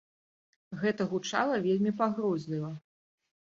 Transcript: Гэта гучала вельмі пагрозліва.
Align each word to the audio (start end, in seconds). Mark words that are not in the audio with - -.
Гэта 0.83 1.07
гучала 1.11 1.59
вельмі 1.67 1.93
пагрозліва. 2.01 2.73